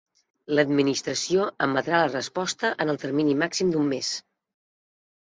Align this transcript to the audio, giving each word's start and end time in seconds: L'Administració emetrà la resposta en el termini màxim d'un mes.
L'Administració 0.59 1.43
emetrà 1.65 1.99
la 2.03 2.07
resposta 2.13 2.71
en 2.85 2.93
el 2.93 2.99
termini 3.03 3.35
màxim 3.43 3.69
d'un 3.75 3.85
mes. 3.91 4.09